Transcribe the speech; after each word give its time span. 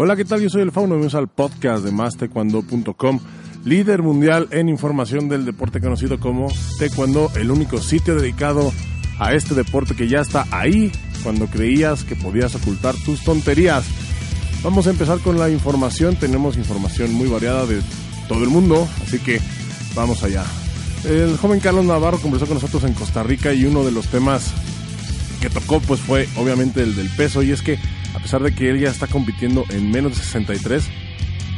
Hola, 0.00 0.14
¿qué 0.14 0.24
tal? 0.24 0.40
Yo 0.40 0.48
soy 0.48 0.62
el 0.62 0.70
Fauno, 0.70 0.90
bienvenidos 0.94 1.16
al 1.16 1.26
podcast 1.26 1.82
de 1.84 1.90
mastaekwondo.com, 1.90 3.18
líder 3.64 4.00
mundial 4.00 4.46
en 4.52 4.68
información 4.68 5.28
del 5.28 5.44
deporte 5.44 5.80
conocido 5.80 6.20
como 6.20 6.52
Taekwondo, 6.78 7.32
el 7.34 7.50
único 7.50 7.78
sitio 7.78 8.14
dedicado 8.14 8.72
a 9.18 9.34
este 9.34 9.56
deporte 9.56 9.96
que 9.96 10.06
ya 10.06 10.20
está 10.20 10.46
ahí 10.52 10.92
cuando 11.24 11.48
creías 11.48 12.04
que 12.04 12.14
podías 12.14 12.54
ocultar 12.54 12.94
tus 13.04 13.24
tonterías. 13.24 13.86
Vamos 14.62 14.86
a 14.86 14.90
empezar 14.90 15.18
con 15.18 15.36
la 15.36 15.50
información, 15.50 16.14
tenemos 16.14 16.56
información 16.56 17.12
muy 17.14 17.26
variada 17.26 17.66
de 17.66 17.82
todo 18.28 18.44
el 18.44 18.50
mundo, 18.50 18.86
así 19.02 19.18
que 19.18 19.40
vamos 19.96 20.22
allá. 20.22 20.44
El 21.06 21.36
joven 21.38 21.58
Carlos 21.58 21.84
Navarro 21.84 22.20
conversó 22.20 22.46
con 22.46 22.54
nosotros 22.54 22.84
en 22.84 22.94
Costa 22.94 23.24
Rica 23.24 23.52
y 23.52 23.64
uno 23.64 23.82
de 23.82 23.90
los 23.90 24.06
temas 24.06 24.52
que 25.40 25.50
tocó 25.50 25.80
pues 25.80 25.98
fue 25.98 26.28
obviamente 26.36 26.84
el 26.84 26.94
del 26.94 27.10
peso 27.10 27.42
y 27.42 27.50
es 27.50 27.62
que 27.62 27.80
a 28.14 28.18
pesar 28.18 28.42
de 28.42 28.54
que 28.54 28.70
él 28.70 28.80
ya 28.80 28.90
está 28.90 29.06
compitiendo 29.06 29.64
en 29.70 29.90
menos 29.90 30.16
de 30.16 30.24
63, 30.24 30.84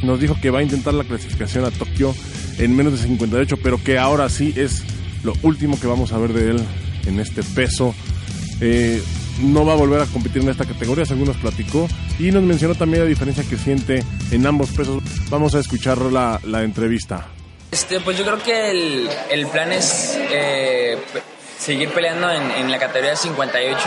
nos 0.02 0.20
dijo 0.20 0.36
que 0.40 0.50
va 0.50 0.60
a 0.60 0.62
intentar 0.62 0.94
la 0.94 1.04
clasificación 1.04 1.64
a 1.64 1.70
Tokio 1.70 2.14
en 2.58 2.74
menos 2.74 2.92
de 2.92 2.98
58, 2.98 3.56
pero 3.62 3.82
que 3.82 3.98
ahora 3.98 4.28
sí 4.28 4.52
es 4.56 4.82
lo 5.22 5.32
último 5.42 5.78
que 5.78 5.86
vamos 5.86 6.12
a 6.12 6.18
ver 6.18 6.32
de 6.32 6.50
él 6.50 6.64
en 7.06 7.20
este 7.20 7.42
peso. 7.42 7.94
Eh, 8.60 9.02
no 9.42 9.64
va 9.64 9.72
a 9.72 9.76
volver 9.76 10.00
a 10.02 10.06
competir 10.06 10.42
en 10.42 10.50
esta 10.50 10.66
categoría, 10.66 11.06
según 11.06 11.26
nos 11.26 11.36
platicó, 11.36 11.88
y 12.18 12.30
nos 12.30 12.42
mencionó 12.42 12.74
también 12.74 13.04
la 13.04 13.08
diferencia 13.08 13.44
que 13.48 13.56
siente 13.56 14.04
en 14.30 14.46
ambos 14.46 14.70
pesos. 14.70 15.02
Vamos 15.30 15.54
a 15.54 15.60
escuchar 15.60 15.98
la, 15.98 16.38
entrevista. 16.62 17.28
Este, 17.70 18.00
pues 18.00 18.18
yo 18.18 18.24
creo 18.24 18.42
que 18.42 18.70
el, 18.70 19.08
el 19.30 19.46
plan 19.46 19.72
es 19.72 20.18
eh, 20.30 20.98
seguir 21.58 21.88
peleando 21.90 22.30
en, 22.30 22.50
en, 22.50 22.70
la 22.70 22.78
categoría 22.78 23.16
58 23.16 23.78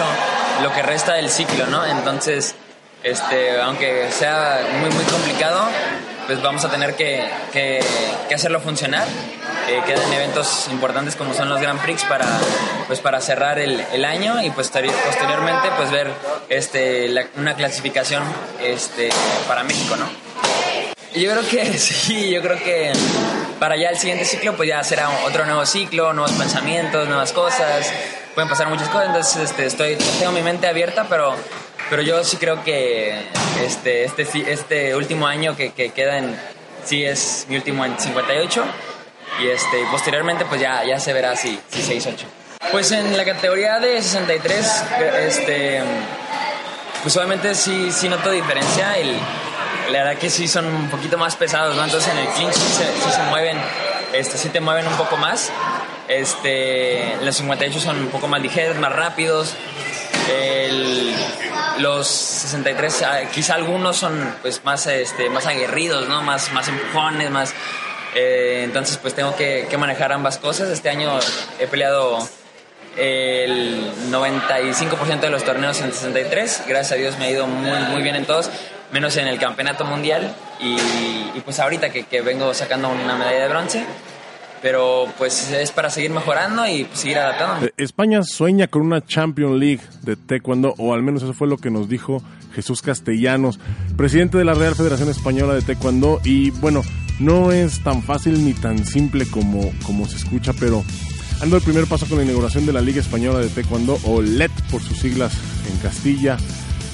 lo 0.64 0.74
que 0.74 0.82
resta 0.82 1.14
del 1.14 1.30
ciclo, 1.30 1.68
¿no? 1.68 1.86
Entonces, 1.86 2.56
este, 3.04 3.62
aunque 3.62 4.10
sea 4.12 4.66
muy, 4.80 4.90
muy 4.90 5.04
complicado, 5.06 5.68
pues 6.26 6.42
vamos 6.42 6.64
a 6.64 6.70
tener 6.70 6.96
que, 6.96 7.28
que, 7.52 7.82
hacerlo 8.34 8.60
funcionar. 8.60 9.06
Eh, 9.70 9.82
quedan 9.86 10.12
eventos 10.12 10.68
importantes 10.72 11.16
como 11.16 11.34
son 11.34 11.50
los 11.50 11.62
Grand 11.62 11.80
Prix 11.82 12.04
para, 12.06 12.26
pues 12.88 13.00
para 13.00 13.22
cerrar 13.22 13.60
el, 13.60 14.06
año 14.06 14.42
y 14.42 14.50
pues 14.50 14.70
posteriormente 14.70 15.70
pues 15.78 15.92
ver 15.92 16.12
este, 16.50 17.08
la, 17.10 17.26
una 17.38 17.56
clasificación 17.56 18.24
este, 18.62 19.10
para 19.48 19.64
México, 19.64 19.96
¿no? 19.96 20.08
Yo 21.16 21.32
creo 21.32 21.48
que 21.48 21.78
sí, 21.78 22.30
yo 22.30 22.42
creo 22.42 22.58
que 22.58 22.92
para 23.60 23.78
ya 23.78 23.90
el 23.90 23.98
siguiente 23.98 24.26
ciclo 24.26 24.56
pues 24.58 24.68
ya 24.68 24.84
será 24.84 25.10
otro 25.26 25.46
nuevo 25.46 25.66
ciclo, 25.66 26.14
nuevos 26.14 26.34
pensamientos, 26.34 27.08
nuevas 27.08 27.32
cosas, 27.32 27.92
pueden 28.34 28.50
pasar 28.50 28.68
muchas 28.68 28.90
cosas, 28.90 29.08
entonces 29.08 29.44
este, 29.44 29.66
estoy, 29.66 29.96
tengo 30.20 30.32
mi 30.32 30.42
mente 30.42 30.68
abierta, 30.68 31.06
pero, 31.10 31.36
pero 31.94 32.02
yo 32.02 32.24
sí 32.24 32.38
creo 32.38 32.64
que 32.64 33.16
este, 33.64 34.06
este, 34.06 34.52
este 34.52 34.96
último 34.96 35.28
año 35.28 35.56
que, 35.56 35.74
que 35.74 35.92
queda 35.92 36.18
en, 36.18 36.36
sí 36.84 37.06
es 37.06 37.46
mi 37.50 37.56
último 37.56 37.86
en 37.86 38.00
58 38.00 38.66
y 39.44 39.50
este, 39.50 39.86
posteriormente 39.92 40.44
pues 40.46 40.60
ya, 40.60 40.84
ya 40.86 41.00
se 41.00 41.14
verá 41.14 41.36
si, 41.36 41.60
si 41.70 41.84
6-8. 41.84 42.16
Pues 42.72 42.92
en 42.94 43.16
la 43.16 43.24
categoría 43.24 43.80
de 43.80 44.02
63, 44.02 44.84
este, 45.28 45.84
pues 47.04 47.16
obviamente 47.16 47.54
sí, 47.54 47.92
sí 47.92 48.10
noto 48.10 48.32
diferencia, 48.32 48.98
el, 48.98 49.16
la 49.92 50.04
verdad 50.04 50.18
que 50.18 50.32
sí 50.32 50.48
son 50.48 50.66
un 50.66 50.90
poquito 50.90 51.20
más 51.20 51.36
pesados, 51.36 51.76
¿no? 51.76 51.84
Entonces 51.84 52.12
en 52.12 52.18
el 52.18 52.28
clinch 52.30 52.54
sí 52.54 52.74
se, 52.74 52.86
sí 52.86 53.12
se 53.16 53.22
mueven, 53.30 53.60
este, 54.14 54.40
sí 54.40 54.50
te 54.50 54.62
mueven 54.62 54.88
un 54.88 54.98
poco 54.98 55.16
más. 55.16 55.52
Este, 56.08 57.18
los 57.22 57.36
58 57.36 57.80
son 57.80 58.00
un 58.00 58.08
poco 58.08 58.28
más 58.28 58.42
ligeros, 58.42 58.78
más 58.80 58.94
rápidos. 58.94 59.54
El, 60.28 61.16
los 61.80 62.08
63, 62.08 63.04
quizá 63.34 63.56
algunos 63.56 63.98
son 63.98 64.36
pues 64.42 64.64
más, 64.64 64.86
este, 64.88 65.30
más 65.30 65.46
aguerridos, 65.48 66.08
¿no? 66.08 66.22
Más, 66.22 66.52
más 66.52 66.68
empujones, 66.68 67.32
más... 67.32 67.54
Eh, 68.16 68.62
entonces 68.64 68.98
pues 68.98 69.16
tengo 69.16 69.36
que, 69.36 69.68
manejar 69.78 70.12
ambas 70.12 70.38
cosas. 70.38 70.70
Este 70.70 70.90
año 70.90 71.20
he 71.60 71.68
peleado 71.68 72.20
el 72.96 73.92
95% 74.12 75.20
de 75.20 75.30
los 75.30 75.44
torneos 75.44 75.82
en 75.82 75.92
63. 75.92 76.64
Gracias 76.68 76.92
a 76.92 76.96
Dios 76.96 77.18
me 77.18 77.26
ha 77.26 77.32
ido 77.32 77.48
muy, 77.48 78.04
bien 78.04 78.16
en 78.16 78.26
todos 78.26 78.50
menos 78.92 79.18
en 79.18 79.28
el 79.28 79.40
campeonato 79.40 79.86
mundial 79.86 80.36
y, 80.60 81.40
pues 81.40 81.60
ahorita 81.60 81.90
que, 81.90 82.22
vengo 82.22 82.54
sacando 82.54 82.90
una 82.90 83.16
medalla 83.16 83.42
de 83.42 83.48
bronce. 83.48 83.86
Pero 84.64 85.06
pues 85.20 85.52
es 85.52 85.72
para 85.72 85.92
seguir 85.92 86.10
mejorando 86.10 86.66
y 86.68 86.88
seguir 86.94 87.20
adaptando. 87.20 87.70
España 87.78 88.24
sueña 88.24 88.68
con 88.68 88.82
una 88.82 89.06
Champions 89.06 89.60
League 89.60 89.82
de 90.02 90.16
Taekwondo, 90.16 90.74
o 90.80 90.94
al 90.94 91.04
menos 91.04 91.22
eso 91.22 91.34
fue 91.34 91.48
lo 91.48 91.58
que 91.58 91.70
nos 91.70 91.88
dijo 91.88 92.24
Jesús 92.56 92.82
Castellanos, 92.82 93.60
presidente 93.98 94.38
de 94.38 94.46
la 94.46 94.54
Real 94.54 94.74
Federación 94.74 95.10
Española 95.10 95.54
de 95.54 95.62
Taekwondo. 95.62 96.22
Y 96.24 96.50
bueno, 96.52 96.82
no 97.20 97.52
es 97.52 97.84
tan 97.84 98.04
fácil 98.04 98.44
ni 98.44 98.54
tan 98.54 98.86
simple 98.86 99.26
como, 99.30 99.72
como 99.86 100.08
se 100.08 100.16
escucha, 100.16 100.54
pero 100.60 100.84
ando 101.42 101.58
el 101.58 101.62
primer 101.62 101.86
paso 101.86 102.06
con 102.08 102.18
la 102.18 102.24
inauguración 102.24 102.66
de 102.66 102.74
la 102.74 102.82
Liga 102.82 103.02
Española 103.02 103.40
de 103.40 103.50
Taekwondo, 103.50 104.00
o 104.06 104.22
LED 104.22 104.52
por 104.72 104.82
sus 104.82 104.98
siglas 104.98 105.34
en 105.70 105.78
Castilla. 105.80 106.38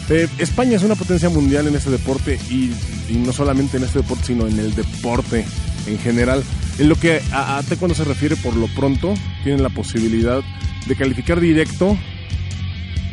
Eh, 0.10 0.28
España 0.40 0.76
es 0.76 0.84
una 0.84 0.96
potencia 0.96 1.30
mundial 1.30 1.68
en 1.68 1.76
este 1.76 1.92
deporte 1.92 2.40
y, 2.50 2.74
y, 3.10 3.18
no 3.24 3.32
solamente 3.32 3.78
en 3.78 3.84
este 3.84 4.00
deporte, 4.00 4.26
sino 4.26 4.48
en 4.48 4.58
el 4.58 4.74
deporte 4.74 5.46
en 5.86 6.00
general. 6.00 6.44
En 6.80 6.90
lo 6.90 6.96
que 6.96 7.22
a, 7.32 7.58
a 7.58 7.64
taekwondo 7.64 7.94
se 7.94 8.06
refiere, 8.06 8.36
por 8.38 8.56
lo 8.56 8.68
pronto, 8.68 9.14
tienen 9.44 9.62
la 9.62 9.70
posibilidad 9.70 10.42
de 10.88 10.96
calificar 10.96 11.40
directo 11.40 11.98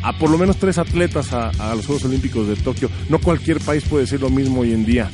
a 0.03 0.17
por 0.17 0.29
lo 0.29 0.37
menos 0.37 0.57
tres 0.57 0.77
atletas 0.77 1.33
a, 1.33 1.49
a 1.49 1.75
los 1.75 1.85
Juegos 1.85 2.05
Olímpicos 2.05 2.47
de 2.47 2.55
Tokio. 2.55 2.89
No 3.09 3.19
cualquier 3.19 3.59
país 3.59 3.83
puede 3.83 4.05
decir 4.05 4.21
lo 4.21 4.29
mismo 4.29 4.61
hoy 4.61 4.73
en 4.73 4.85
día. 4.85 5.11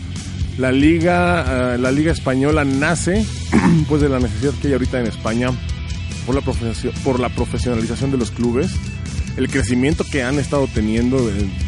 La 0.58 0.72
liga, 0.72 1.76
uh, 1.76 1.82
la 1.82 1.92
liga 1.92 2.12
española 2.12 2.64
nace 2.64 3.26
pues 3.90 4.02
de 4.02 4.10
la 4.10 4.20
necesidad 4.20 4.54
que 4.62 4.68
hay 4.68 4.74
ahorita 4.74 5.00
en 5.00 5.08
España 5.08 5.50
por 6.26 6.36
la, 6.36 6.42
por 7.04 7.20
la 7.20 7.30
profesionalización 7.30 8.12
de 8.12 8.18
los 8.18 8.32
clubes 8.32 8.72
el 9.38 9.50
crecimiento 9.50 10.04
que 10.10 10.24
han 10.24 10.40
estado 10.40 10.68
teniendo 10.68 11.18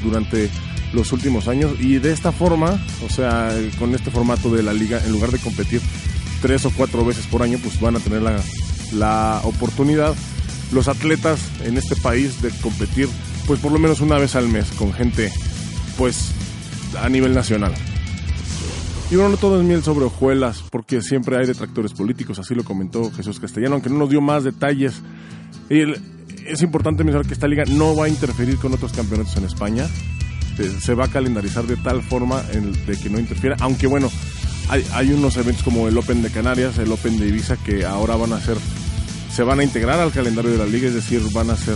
durante 0.04 0.50
los 0.94 1.12
últimos 1.12 1.48
años 1.48 1.74
y 1.80 1.98
de 1.98 2.12
esta 2.12 2.32
forma, 2.32 2.80
o 3.06 3.10
sea, 3.10 3.52
con 3.80 3.94
este 3.96 4.12
formato 4.12 4.54
de 4.54 4.64
la 4.64 4.74
liga, 4.74 5.02
en 5.04 5.12
lugar 5.12 5.32
de 5.32 5.40
competir 5.40 5.82
tres 6.42 6.66
o 6.66 6.72
cuatro 6.72 7.06
veces 7.06 7.26
por 7.28 7.44
año, 7.44 7.58
pues 7.62 7.80
van 7.80 7.96
a 7.96 8.00
tener 8.00 8.22
la, 8.22 8.40
la 8.94 9.42
oportunidad 9.44 10.16
los 10.72 10.88
atletas 10.88 11.40
en 11.64 11.78
este 11.78 11.96
país 11.96 12.42
de 12.42 12.50
competir 12.62 13.08
pues 13.48 13.60
por 13.60 13.72
lo 13.72 13.80
menos 13.80 14.02
una 14.02 14.18
vez 14.18 14.36
al 14.36 14.48
mes 14.48 14.66
con 14.72 14.94
gente 14.94 15.32
pues 15.98 16.32
a 17.02 17.10
nivel 17.10 17.34
nacional. 17.34 17.74
Y 19.12 19.16
bueno, 19.16 19.30
no 19.30 19.38
todo 19.38 19.60
es 19.60 19.66
miel 19.66 19.84
sobre 19.84 20.06
hojuelas, 20.06 20.64
porque 20.72 21.02
siempre 21.02 21.38
hay 21.38 21.46
detractores 21.46 21.94
políticos, 21.94 22.40
así 22.40 22.56
lo 22.56 22.64
comentó 22.64 23.12
Jesús 23.12 23.40
Castellano, 23.40 23.76
aunque 23.76 23.90
no 23.90 23.98
nos 23.98 24.10
dio 24.10 24.20
más 24.20 24.44
detalles. 24.44 25.02
El, 25.70 26.02
es 26.48 26.64
importante 26.64 27.04
mencionar 27.04 27.28
que 27.28 27.34
esta 27.34 27.48
liga 27.48 27.66
no 27.68 27.96
va 27.96 28.06
a 28.06 28.10
interferir 28.10 28.58
con 28.58 28.74
otros 28.74 28.94
campeonatos 28.94 29.38
en 29.38 29.46
España. 29.46 29.88
Se 30.80 30.96
va 30.96 31.06
a 31.06 31.08
calendarizar 31.10 31.66
de 31.66 31.76
tal 31.76 32.02
forma 32.02 32.42
de 32.42 32.98
que 32.98 33.10
no 33.10 33.20
interfiera. 33.20 33.58
Aunque 33.60 33.88
bueno, 33.88 34.10
hay, 34.70 34.86
hay, 34.94 35.12
unos 35.12 35.38
eventos 35.38 35.64
como 35.64 35.88
el 35.88 35.98
Open 35.98 36.22
de 36.22 36.30
Canarias, 36.30 36.78
el 36.78 36.92
Open 36.92 37.20
de 37.20 37.28
Ibiza, 37.28 37.58
que 37.58 37.86
ahora 37.86 38.16
van 38.16 38.34
a 38.34 38.42
ser, 38.42 38.58
se 39.34 39.44
van 39.44 39.60
a 39.60 39.64
integrar 39.64 40.00
al 40.00 40.12
calendario 40.12 40.52
de 40.52 40.58
la 40.58 40.66
liga, 40.66 40.88
es 40.88 40.94
decir, 40.94 41.22
van 41.34 41.50
a 41.50 41.56
ser 41.56 41.76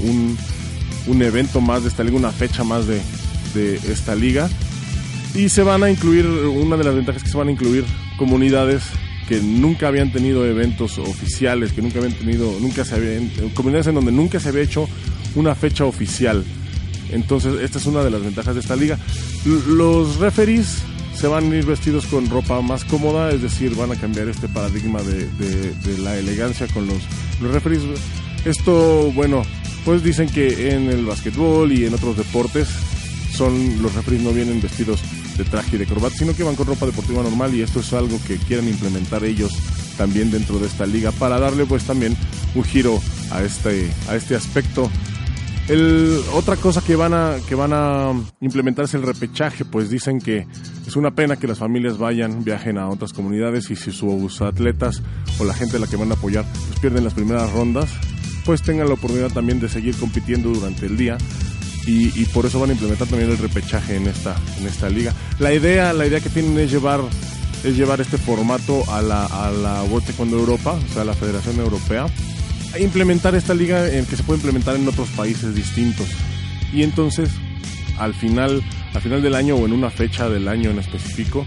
un, 0.00 0.36
un 1.06 1.22
evento 1.22 1.60
más 1.60 1.82
de 1.82 1.88
esta 1.88 2.04
liga, 2.04 2.16
una 2.16 2.32
fecha 2.32 2.64
más 2.64 2.86
de, 2.86 3.00
de 3.54 3.76
esta 3.92 4.14
liga. 4.14 4.48
Y 5.34 5.48
se 5.48 5.62
van 5.62 5.82
a 5.82 5.90
incluir, 5.90 6.26
una 6.26 6.76
de 6.76 6.84
las 6.84 6.94
ventajas 6.94 7.22
que 7.22 7.28
se 7.28 7.36
van 7.36 7.48
a 7.48 7.50
incluir 7.50 7.84
comunidades 8.16 8.82
que 9.28 9.40
nunca 9.40 9.88
habían 9.88 10.12
tenido 10.12 10.46
eventos 10.46 10.98
oficiales, 10.98 11.72
que 11.72 11.82
nunca 11.82 11.98
habían 11.98 12.14
tenido, 12.14 12.56
nunca 12.60 12.84
se 12.84 12.94
habían, 12.94 13.28
comunidades 13.54 13.88
en 13.88 13.96
donde 13.96 14.12
nunca 14.12 14.38
se 14.40 14.48
había 14.48 14.62
hecho 14.62 14.88
una 15.34 15.54
fecha 15.54 15.84
oficial. 15.84 16.44
Entonces, 17.10 17.60
esta 17.60 17.78
es 17.78 17.86
una 17.86 18.02
de 18.02 18.10
las 18.10 18.22
ventajas 18.22 18.54
de 18.54 18.60
esta 18.60 18.76
liga. 18.76 18.98
Los 19.44 20.16
referees 20.16 20.78
se 21.18 21.26
van 21.26 21.50
a 21.50 21.56
ir 21.56 21.64
vestidos 21.64 22.06
con 22.06 22.28
ropa 22.28 22.60
más 22.60 22.84
cómoda, 22.84 23.30
es 23.30 23.42
decir, 23.42 23.74
van 23.74 23.92
a 23.92 23.96
cambiar 23.96 24.28
este 24.28 24.48
paradigma 24.48 25.00
de, 25.02 25.98
la 25.98 26.16
elegancia 26.16 26.66
con 26.68 26.86
los, 26.86 26.98
los. 27.40 28.00
Esto, 28.44 29.10
bueno, 29.12 29.42
pues 29.84 30.02
dicen 30.02 30.28
que 30.28 30.70
en 30.70 30.88
el 30.88 31.04
básquetbol 31.06 31.72
y 31.72 31.86
en 31.86 31.94
otros 31.94 32.16
deportes 32.16 32.68
son 33.32 33.82
los 33.82 33.94
referees 33.94 34.22
no 34.22 34.32
vienen 34.32 34.60
vestidos 34.60 35.00
de 35.36 35.44
traje 35.44 35.76
y 35.76 35.78
de 35.78 35.86
corbata, 35.86 36.16
sino 36.16 36.34
que 36.34 36.42
van 36.42 36.54
con 36.54 36.66
ropa 36.66 36.86
deportiva 36.86 37.22
normal 37.22 37.54
y 37.54 37.62
esto 37.62 37.80
es 37.80 37.92
algo 37.92 38.18
que 38.26 38.36
quieren 38.36 38.68
implementar 38.68 39.24
ellos 39.24 39.52
también 39.96 40.30
dentro 40.30 40.58
de 40.58 40.66
esta 40.66 40.86
liga 40.86 41.10
para 41.12 41.38
darle 41.38 41.66
pues 41.66 41.84
también 41.84 42.16
un 42.54 42.64
giro 42.64 43.00
a 43.30 43.42
este, 43.42 43.90
a 44.08 44.16
este 44.16 44.36
aspecto. 44.36 44.90
Otra 46.32 46.54
cosa 46.56 46.80
que 46.80 46.94
van, 46.94 47.12
a, 47.12 47.36
que 47.48 47.56
van 47.56 47.72
a 47.72 48.12
implementar 48.40 48.84
es 48.84 48.94
el 48.94 49.02
repechaje, 49.02 49.64
pues 49.64 49.90
dicen 49.90 50.20
que 50.20 50.46
es 50.86 50.94
una 50.94 51.10
pena 51.10 51.36
que 51.36 51.48
las 51.48 51.58
familias 51.58 51.98
vayan, 51.98 52.44
viajen 52.44 52.78
a 52.78 52.88
otras 52.88 53.12
comunidades 53.12 53.68
y 53.70 53.76
si 53.76 53.90
sus 53.90 54.40
atletas 54.42 55.02
o 55.40 55.44
la 55.44 55.54
gente 55.54 55.76
a 55.76 55.80
la 55.80 55.88
que 55.88 55.96
van 55.96 56.12
a 56.12 56.14
apoyar 56.14 56.44
pues 56.68 56.78
pierden 56.78 57.02
las 57.02 57.14
primeras 57.14 57.52
rondas, 57.52 57.90
pues 58.44 58.62
tengan 58.62 58.86
la 58.86 58.94
oportunidad 58.94 59.32
también 59.32 59.58
de 59.58 59.68
seguir 59.68 59.96
compitiendo 59.96 60.50
durante 60.50 60.86
el 60.86 60.96
día 60.96 61.18
y, 61.84 62.24
por 62.26 62.46
eso 62.46 62.58
van 62.58 62.70
a 62.70 62.72
implementar 62.72 63.06
también 63.06 63.30
el 63.30 63.38
repechaje 63.38 63.96
en 63.96 64.08
esta, 64.08 64.34
en 64.58 64.66
esta 64.66 64.88
liga. 64.88 65.12
La 65.38 65.54
idea, 65.54 65.92
la 65.92 66.06
idea 66.06 66.20
que 66.20 66.30
tienen 66.30 66.58
es 66.58 66.70
llevar 66.70 67.00
es 67.64 67.76
llevar 67.76 68.00
este 68.00 68.18
formato 68.18 68.84
a 68.92 69.02
la, 69.02 69.26
a 69.26 69.50
la 69.50 69.82
World 69.84 70.06
Taekwondo 70.06 70.36
Europa, 70.36 70.72
o 70.72 70.92
sea, 70.92 71.02
a 71.02 71.04
la 71.04 71.14
Federación 71.14 71.58
Europea, 71.58 72.06
implementar 72.78 73.34
esta 73.34 73.54
liga 73.54 73.88
en 73.90 74.06
que 74.06 74.16
se 74.16 74.22
puede 74.22 74.38
implementar 74.38 74.76
en 74.76 74.86
otros 74.88 75.08
países 75.10 75.54
distintos. 75.54 76.08
Y 76.72 76.82
entonces, 76.82 77.30
al 77.98 78.14
final, 78.14 78.62
al 78.94 79.00
final 79.00 79.22
del 79.22 79.34
año 79.34 79.56
o 79.56 79.66
en 79.66 79.72
una 79.72 79.90
fecha 79.90 80.28
del 80.28 80.48
año 80.48 80.70
en 80.70 80.78
específico, 80.78 81.46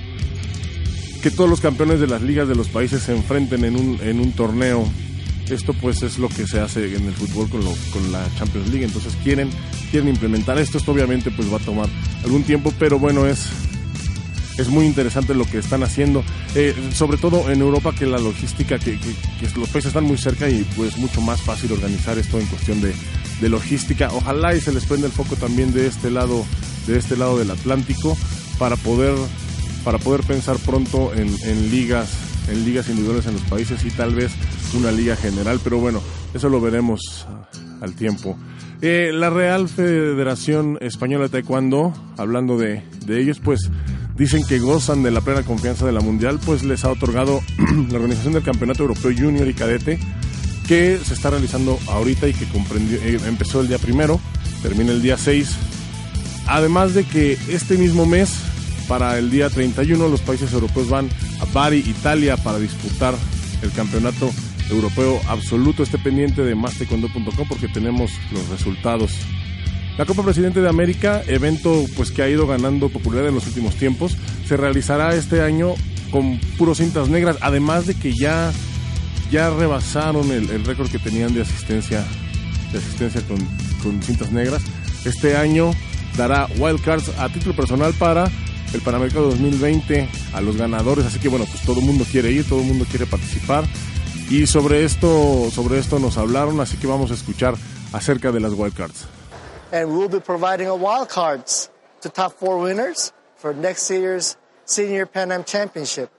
que 1.22 1.32
todos 1.32 1.50
los 1.50 1.60
campeones 1.60 2.00
de 2.00 2.08
las 2.08 2.22
ligas 2.22 2.48
de 2.48 2.56
los 2.56 2.70
países 2.70 3.04
se 3.04 3.14
enfrenten 3.14 3.66
en 3.66 3.76
un, 3.76 4.00
en 4.02 4.20
un 4.20 4.32
torneo. 4.32 4.88
Esto 5.50 5.74
pues 5.74 6.04
es 6.04 6.20
lo 6.20 6.30
que 6.30 6.46
se 6.46 6.60
hace 6.60 6.96
en 6.96 7.08
el 7.08 7.14
fútbol 7.14 7.50
con, 7.50 7.64
lo, 7.64 7.74
con 7.92 8.12
la 8.12 8.26
Champions 8.38 8.70
League. 8.70 8.86
Entonces 8.86 9.18
quieren, 9.24 9.50
quieren 9.92 10.10
implementar 10.10 10.58
esto. 10.60 10.78
Esto 10.78 10.92
obviamente 10.92 11.32
pues 11.32 11.52
va 11.52 11.58
a 11.58 11.62
tomar 11.62 11.90
algún 12.24 12.44
tiempo, 12.44 12.72
pero 12.78 13.00
bueno, 13.00 13.26
es, 13.26 13.50
es 14.58 14.68
muy 14.68 14.86
interesante 14.86 15.34
lo 15.34 15.46
que 15.46 15.60
están 15.60 15.84
haciendo, 15.84 16.24
eh, 16.56 16.76
sobre 16.94 17.18
todo 17.18 17.50
en 17.50 17.62
Europa 17.62 17.94
que 17.98 18.06
la 18.06 18.20
logística, 18.20 18.78
que, 18.78 18.98
los 19.56 19.70
países 19.70 19.88
están 19.88 20.04
muy 20.04 20.18
cerca 20.18 20.50
y 20.50 20.64
pues 20.76 20.98
mucho 20.98 21.22
más 21.22 21.42
fácil 21.42 21.72
organizar 21.72 22.18
esto 22.18 22.40
en 22.40 22.46
cuestión 22.48 22.82
de, 22.82 22.94
logística. 23.48 24.10
Ojalá 24.12 24.54
y 24.54 24.60
se 24.60 24.74
les 24.74 24.86
prenda 24.86 25.08
el 25.08 25.14
foco 25.14 25.38
también 25.38 25.72
de 25.72 25.88
este 25.88 26.12
lado, 26.12 26.46
de 26.88 26.98
este 26.98 27.16
lado 27.16 27.38
del 27.38 27.52
Atlántico 27.52 28.18
para 28.58 28.76
poder, 28.76 29.16
para 29.86 29.98
poder 29.98 30.24
pensar 30.24 30.58
pronto 30.58 31.14
en, 31.14 31.34
en 31.44 31.72
ligas, 31.72 32.10
en 32.50 32.66
ligas 32.66 32.90
individuales 32.90 33.28
en 33.28 33.36
los 33.36 33.44
países 33.44 33.86
y 33.86 33.92
tal 33.92 34.14
vez 34.14 34.34
una 34.74 34.92
liga 34.92 35.16
general, 35.16 35.62
pero 35.64 35.78
bueno, 35.78 36.02
eso 36.34 36.50
lo 36.50 36.60
veremos 36.60 37.26
al 37.82 37.96
tiempo. 37.96 38.38
Eh, 38.82 39.12
la 39.14 39.30
Real 39.30 39.68
Federación 39.68 40.78
Española 40.80 41.26
de 41.26 41.30
Taekwondo, 41.30 41.94
hablando 42.16 42.58
de, 42.58 42.82
de 43.06 43.22
ellos, 43.22 43.42
pues 43.44 43.70
dicen 44.16 44.46
que 44.48 44.60
gozan 44.60 45.04
de 45.04 45.12
la 45.12 45.20
plena 45.20 45.44
confianza 45.44 45.86
de 45.86 45.92
la 45.92 46.00
Mundial, 46.00 46.40
pues 46.46 46.64
les 46.64 46.86
ha 46.86 46.92
otorgado 46.92 47.42
la 47.90 47.96
organización 47.98 48.34
del 48.34 48.44
Campeonato 48.44 48.84
Europeo 48.84 49.12
Junior 49.14 49.46
y 49.50 49.54
Cadete, 49.54 50.00
que 50.66 50.98
se 50.98 51.14
está 51.14 51.30
realizando 51.30 51.78
ahorita 51.88 52.30
y 52.30 52.34
que 52.34 52.46
comprendió, 52.46 53.00
eh, 53.00 53.20
empezó 53.28 53.60
el 53.60 53.68
día 53.68 53.80
primero, 53.80 54.18
termina 54.62 54.94
el 54.94 55.02
día 55.02 55.18
6. 55.18 55.58
Además 56.48 56.94
de 56.94 57.04
que 57.04 57.38
este 57.50 57.78
mismo 57.78 58.06
mes, 58.06 58.34
para 58.88 59.18
el 59.18 59.30
día 59.30 59.50
31, 59.50 60.08
los 60.08 60.22
países 60.22 60.54
europeos 60.54 60.90
van 60.90 61.10
a 61.42 61.46
Bari, 61.52 61.80
Italia, 61.80 62.38
para 62.38 62.60
disputar 62.60 63.14
el 63.62 63.72
campeonato 63.74 64.26
europeo 64.26 64.49
absoluto. 65.28 65.84
Esté 65.84 65.98
pendiente 65.98 66.44
de 66.44 66.56
mastecondo.com 66.56 67.48
porque 67.48 67.68
tenemos 67.68 68.12
los 68.32 68.50
resultados 68.50 69.12
la 70.00 70.06
Copa 70.06 70.24
Presidente 70.24 70.62
de 70.62 70.70
América, 70.70 71.24
evento 71.28 71.84
pues 71.98 72.10
que 72.10 72.22
ha 72.22 72.30
ido 72.30 72.48
ganando 72.48 72.88
popularidad 72.88 73.28
en 73.28 73.36
los 73.36 73.48
últimos 73.48 73.76
tiempos, 73.76 74.16
se 74.48 74.56
realizará 74.56 75.14
este 75.14 75.42
año 75.42 75.74
con 76.10 76.40
puros 76.58 76.78
cintas 76.78 77.10
negras, 77.10 77.36
además 77.42 77.86
de 77.86 77.96
que 77.96 78.14
ya, 78.14 78.54
ya 79.30 79.50
rebasaron 79.50 80.32
el, 80.32 80.64
récord 80.64 80.90
que 80.90 81.00
tenían 81.00 81.34
de 81.34 81.42
asistencia, 81.42 82.06
de 82.72 82.78
asistencia 82.78 83.22
con, 83.28 83.40
con 83.84 84.02
cintas 84.02 84.32
negras. 84.32 84.62
Este 85.04 85.36
año 85.36 85.72
dará 86.16 86.48
wildcards 86.58 87.10
a 87.20 87.28
título 87.28 87.54
personal 87.54 87.94
para 87.96 88.32
el 88.74 88.80
Panamericano 88.80 89.26
2020 89.26 90.08
a 90.32 90.40
los 90.40 90.56
ganadores, 90.56 91.06
así 91.06 91.20
que 91.20 91.28
bueno, 91.28 91.44
pues 91.44 91.62
todo 91.64 91.82
el 91.82 91.86
mundo 91.86 92.06
quiere 92.10 92.32
ir, 92.32 92.46
todo 92.46 92.62
el 92.62 92.68
mundo 92.68 92.86
quiere 92.90 93.06
participar. 93.06 93.66
Y 94.30 94.46
sobre 94.46 94.84
esto, 94.86 95.50
sobre 95.52 95.80
esto 95.80 95.98
nos 96.00 96.18
hablaron, 96.18 96.60
así 96.62 96.78
que 96.78 96.86
vamos 96.88 97.10
a 97.12 97.16
escuchar 97.16 97.56
acerca 97.94 98.32
de 98.32 98.40
las 98.40 98.54
wildcards. 98.54 99.08
and 99.72 99.96
we'll 99.96 100.10
be 100.10 100.20
providing 100.20 100.68
a 100.68 100.76
wild 100.76 101.10
cards 101.10 101.70
to 102.02 102.10
top 102.10 102.34
four 102.34 102.58
winners 102.58 103.14
for 103.36 103.54
next 103.54 103.90
year's 103.90 104.36
Senior 104.66 105.06
Pan 105.06 105.32
Am 105.32 105.44
Championship, 105.44 106.10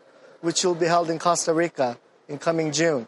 which 0.41 0.65
will 0.65 0.75
be 0.77 0.87
held 0.87 1.11
in 1.11 1.19
Costa 1.19 1.53
Rica 1.53 1.99
in 2.29 2.39
coming 2.39 2.71
June. 2.73 3.07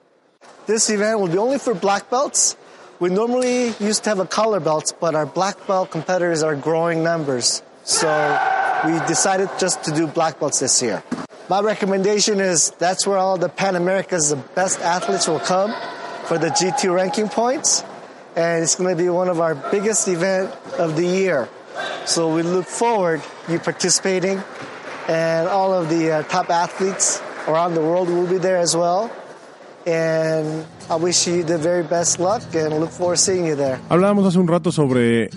This 0.66 0.90
event 0.90 1.20
will 1.20 1.28
be 1.28 1.38
only 1.38 1.58
for 1.58 1.74
black 1.74 2.10
belts. 2.10 2.56
We 2.98 3.08
normally 3.10 3.74
used 3.78 4.02
to 4.04 4.10
have 4.10 4.18
a 4.18 4.26
color 4.26 4.58
belts, 4.60 4.92
but 4.92 5.14
our 5.14 5.26
black 5.26 5.64
belt 5.66 5.90
competitors 5.90 6.42
are 6.42 6.56
growing 6.56 7.02
numbers. 7.04 7.62
So 7.84 8.08
we 8.84 8.98
decided 9.06 9.48
just 9.58 9.82
to 9.84 9.92
do 9.92 10.06
black 10.06 10.38
belts 10.40 10.58
this 10.60 10.82
year. 10.82 11.02
My 11.52 11.60
recommendation 11.60 12.40
is 12.40 12.70
that's 12.78 13.06
where 13.06 13.18
all 13.18 13.36
the 13.36 13.50
Pan 13.50 13.76
Americas, 13.76 14.30
the 14.30 14.36
best 14.36 14.80
athletes 14.80 15.28
will 15.28 15.38
come 15.38 15.74
for 16.24 16.38
the 16.38 16.48
G2 16.48 16.94
ranking 16.94 17.28
points 17.28 17.84
and 18.34 18.62
it's 18.62 18.74
going 18.74 18.88
to 18.88 18.96
be 18.96 19.10
one 19.10 19.28
of 19.28 19.38
our 19.38 19.54
biggest 19.54 20.08
event 20.08 20.50
of 20.78 20.96
the 20.96 21.04
year. 21.04 21.50
So 22.06 22.34
we 22.34 22.40
look 22.40 22.64
forward 22.64 23.20
you 23.50 23.58
participating, 23.58 24.42
and 25.08 25.46
all 25.46 25.74
of 25.74 25.90
the 25.90 26.10
uh, 26.10 26.22
top 26.22 26.48
athletes 26.48 27.20
around 27.46 27.74
the 27.74 27.82
world 27.82 28.08
will 28.08 28.26
be 28.26 28.38
there 28.38 28.56
as 28.56 28.74
well. 28.74 29.10
And 29.84 30.64
I 30.88 30.96
wish 30.96 31.26
you 31.26 31.42
the 31.42 31.58
very 31.58 31.82
best 31.82 32.18
luck 32.18 32.40
and 32.54 32.80
look 32.80 32.92
forward 32.92 33.16
to 33.16 33.22
seeing 33.22 33.44
you 33.44 33.56
there. 33.56 33.78
Hablábamos 33.90 34.26
hace 34.26 34.38
un 34.38 34.48
rato 34.48 34.72
sobre 34.72 35.28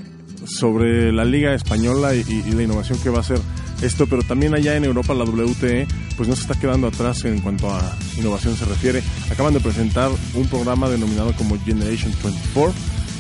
sobre 0.46 1.12
la 1.12 1.26
liga 1.26 1.54
española 1.54 2.16
y, 2.16 2.24
y, 2.30 2.52
la 2.54 2.64
innovación 2.64 3.00
que 3.00 3.10
va 3.10 3.20
a 3.20 3.24
ser 3.24 3.40
esto, 3.82 4.08
pero 4.08 4.24
también 4.24 4.54
allá 4.54 4.76
en 4.76 4.86
Europa 4.86 5.14
la 5.14 5.24
WTE 5.26 5.88
pues 6.16 6.30
no 6.30 6.36
se 6.36 6.44
está 6.44 6.56
quedando 6.56 6.88
atrás 6.88 7.26
en 7.26 7.40
cuanto 7.42 7.70
a 7.70 7.96
innovación 8.18 8.56
se 8.56 8.66
refiere. 8.66 9.04
Acaban 9.30 9.54
de 9.54 9.60
presentar 9.60 10.10
un 10.34 10.48
programa 10.48 10.90
denominado 10.90 11.34
como 11.34 11.58
Generation 11.64 12.14
24, 12.24 12.74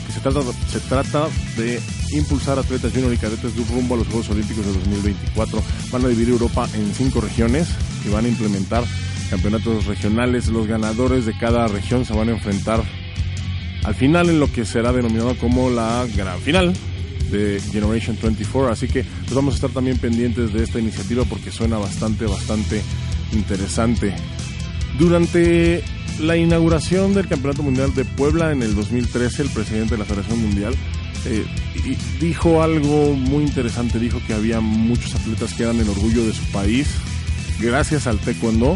que 0.07 0.13
se 0.13 0.19
trata, 0.19 0.41
se 0.69 0.79
trata 0.81 1.27
de 1.57 1.81
impulsar 2.13 2.57
atletas 2.59 2.91
junior 2.93 3.13
y 3.13 3.17
cadetes 3.17 3.55
de 3.55 3.63
rumbo 3.65 3.95
a 3.95 3.97
los 3.99 4.07
Juegos 4.07 4.29
Olímpicos 4.29 4.65
de 4.65 4.73
2024. 4.73 5.61
Van 5.91 6.05
a 6.05 6.07
dividir 6.07 6.29
Europa 6.29 6.67
en 6.73 6.93
cinco 6.93 7.21
regiones 7.21 7.67
y 8.05 8.09
van 8.09 8.25
a 8.25 8.29
implementar 8.29 8.83
campeonatos 9.29 9.85
regionales. 9.85 10.47
Los 10.47 10.67
ganadores 10.67 11.25
de 11.25 11.37
cada 11.37 11.67
región 11.67 12.05
se 12.05 12.13
van 12.13 12.29
a 12.29 12.33
enfrentar 12.33 12.83
al 13.83 13.93
final 13.93 14.29
en 14.29 14.39
lo 14.39 14.51
que 14.51 14.65
será 14.65 14.91
denominado 14.91 15.37
como 15.37 15.69
la 15.69 16.07
gran 16.15 16.39
final 16.39 16.73
de 17.31 17.59
Generation 17.71 18.17
24. 18.21 18.71
Así 18.71 18.87
que 18.87 19.03
pues 19.03 19.33
vamos 19.33 19.53
a 19.53 19.57
estar 19.57 19.69
también 19.71 19.97
pendientes 19.97 20.53
de 20.53 20.63
esta 20.63 20.79
iniciativa 20.79 21.23
porque 21.25 21.51
suena 21.51 21.77
bastante, 21.77 22.25
bastante 22.25 22.81
interesante. 23.33 24.15
Durante 24.97 25.83
la 26.19 26.37
inauguración 26.37 27.13
del 27.13 27.27
Campeonato 27.27 27.63
Mundial 27.63 27.93
de 27.93 28.05
Puebla 28.05 28.51
en 28.51 28.63
el 28.63 28.75
2013, 28.75 29.43
el 29.43 29.49
presidente 29.49 29.95
de 29.95 29.99
la 29.99 30.05
Federación 30.05 30.41
Mundial 30.41 30.73
eh, 31.25 31.45
dijo 32.19 32.61
algo 32.61 33.13
muy 33.13 33.43
interesante. 33.43 33.99
Dijo 33.99 34.21
que 34.25 34.33
había 34.33 34.61
muchos 34.61 35.15
atletas 35.15 35.53
que 35.53 35.63
eran 35.63 35.79
el 35.79 35.89
orgullo 35.89 36.25
de 36.25 36.33
su 36.33 36.43
país 36.51 36.87
gracias 37.59 38.07
al 38.07 38.19
taekwondo. 38.19 38.75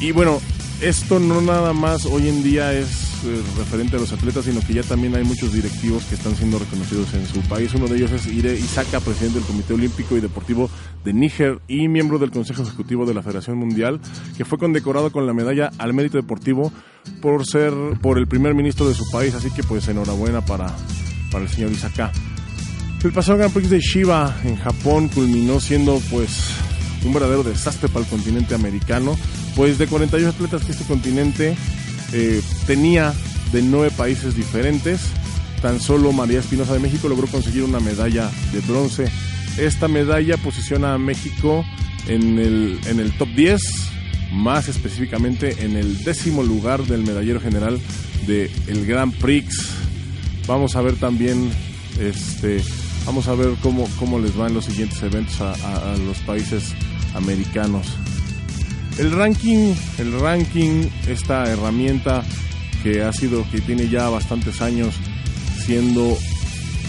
Y 0.00 0.12
bueno, 0.12 0.40
esto 0.80 1.18
no 1.18 1.40
nada 1.40 1.72
más 1.72 2.04
hoy 2.06 2.28
en 2.28 2.42
día 2.42 2.72
es 2.72 3.15
eh, 3.26 3.42
referente 3.58 3.96
a 3.96 3.98
los 3.98 4.12
atletas, 4.12 4.44
sino 4.44 4.60
que 4.60 4.74
ya 4.74 4.82
también 4.82 5.14
hay 5.14 5.24
muchos 5.24 5.52
directivos 5.52 6.04
que 6.04 6.14
están 6.14 6.36
siendo 6.36 6.58
reconocidos 6.58 7.12
en 7.14 7.26
su 7.26 7.40
país. 7.48 7.74
Uno 7.74 7.86
de 7.86 7.96
ellos 7.96 8.12
es 8.12 8.26
Ire 8.26 8.54
Isaka, 8.54 9.00
presidente 9.00 9.38
del 9.38 9.46
Comité 9.46 9.74
Olímpico 9.74 10.16
y 10.16 10.20
Deportivo 10.20 10.70
de 11.04 11.12
Níger 11.12 11.60
y 11.68 11.88
miembro 11.88 12.18
del 12.18 12.30
Consejo 12.30 12.62
Ejecutivo 12.62 13.04
de 13.06 13.14
la 13.14 13.22
Federación 13.22 13.58
Mundial, 13.58 14.00
que 14.36 14.44
fue 14.44 14.58
condecorado 14.58 15.10
con 15.12 15.26
la 15.26 15.34
medalla 15.34 15.70
al 15.78 15.92
mérito 15.92 16.16
deportivo 16.16 16.72
por 17.20 17.46
ser 17.46 17.72
por 18.00 18.18
el 18.18 18.26
primer 18.26 18.54
ministro 18.54 18.88
de 18.88 18.94
su 18.94 19.10
país. 19.10 19.34
Así 19.34 19.50
que 19.50 19.62
pues 19.62 19.86
enhorabuena 19.88 20.44
para, 20.44 20.74
para 21.30 21.44
el 21.44 21.50
señor 21.50 21.72
Isaka. 21.72 22.12
El 23.02 23.12
pasado 23.12 23.38
Grand 23.38 23.52
Prix 23.52 23.70
de 23.70 23.78
Shiba 23.78 24.36
en 24.44 24.56
Japón 24.56 25.08
culminó 25.08 25.60
siendo 25.60 26.00
pues 26.10 26.50
un 27.04 27.12
verdadero 27.12 27.42
desastre 27.44 27.88
para 27.88 28.04
el 28.04 28.10
continente 28.10 28.54
americano, 28.54 29.16
pues 29.54 29.78
de 29.78 29.86
48 29.86 30.28
atletas 30.28 30.64
que 30.64 30.72
este 30.72 30.84
continente 30.84 31.56
eh, 32.12 32.42
tenía 32.66 33.14
de 33.52 33.62
nueve 33.62 33.90
países 33.96 34.34
diferentes. 34.34 35.00
Tan 35.62 35.80
solo 35.80 36.12
María 36.12 36.40
Espinosa 36.40 36.74
de 36.74 36.80
México 36.80 37.08
logró 37.08 37.26
conseguir 37.26 37.62
una 37.62 37.80
medalla 37.80 38.30
de 38.52 38.60
bronce. 38.60 39.10
Esta 39.58 39.88
medalla 39.88 40.36
posiciona 40.36 40.94
a 40.94 40.98
México 40.98 41.64
en 42.08 42.38
el, 42.38 42.78
en 42.86 43.00
el 43.00 43.12
top 43.16 43.28
10, 43.34 43.62
más 44.32 44.68
específicamente 44.68 45.64
en 45.64 45.76
el 45.76 46.04
décimo 46.04 46.42
lugar 46.42 46.84
del 46.84 47.02
medallero 47.02 47.40
general 47.40 47.80
del 48.26 48.50
el 48.66 48.86
Grand 48.86 49.14
Prix. 49.14 49.70
Vamos 50.46 50.76
a 50.76 50.82
ver 50.82 50.96
también, 50.96 51.50
este, 51.98 52.62
vamos 53.06 53.28
a 53.28 53.34
ver 53.34 53.54
cómo, 53.62 53.88
cómo 53.98 54.18
les 54.18 54.36
van 54.36 54.54
los 54.54 54.66
siguientes 54.66 55.02
eventos 55.02 55.40
a, 55.40 55.52
a 55.52 55.96
los 55.96 56.18
países 56.18 56.74
americanos. 57.14 57.96
El 58.98 59.12
ranking, 59.12 59.74
el 59.98 60.20
ranking, 60.20 60.88
esta 61.06 61.50
herramienta 61.50 62.24
que 62.82 63.02
ha 63.02 63.12
sido, 63.12 63.44
que 63.50 63.60
tiene 63.60 63.88
ya 63.88 64.08
bastantes 64.08 64.62
años 64.62 64.94
siendo 65.66 66.16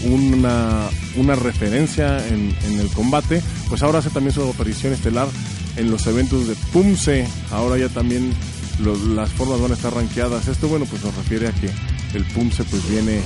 una, 0.04 0.88
una 1.16 1.34
referencia 1.34 2.26
en, 2.28 2.54
el 2.78 2.88
combate, 2.94 3.42
pues 3.68 3.82
ahora 3.82 3.98
hace 3.98 4.10
también 4.10 4.32
su 4.32 4.42
aparición 4.48 4.92
estelar 4.92 5.28
en 5.76 5.90
los 5.90 6.06
eventos 6.06 6.48
de 6.48 6.54
PUMSE. 6.72 7.26
Ahora 7.50 7.76
ya 7.76 7.88
también 7.88 8.32
las 9.14 9.30
formas 9.30 9.60
van 9.60 9.72
a 9.72 9.74
estar 9.74 9.92
rankeadas. 9.92 10.48
Esto, 10.48 10.68
bueno, 10.68 10.86
pues 10.86 11.04
nos 11.04 11.14
refiere 11.14 11.48
a 11.48 11.52
que 11.52 11.70
el 12.14 12.24
PUMSE 12.24 12.64
pues 12.64 12.88
viene, 12.88 13.20